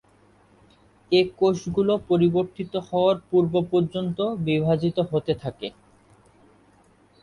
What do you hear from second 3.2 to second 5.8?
পূর্ব পর্যন্ত বিভাজিত হতে থাকে।